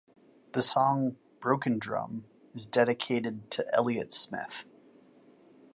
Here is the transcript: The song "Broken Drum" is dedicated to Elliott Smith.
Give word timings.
The 0.53 0.63
song 0.63 1.17
"Broken 1.39 1.77
Drum" 1.77 2.25
is 2.55 2.65
dedicated 2.65 3.51
to 3.51 3.71
Elliott 3.71 4.15
Smith. 4.15 4.65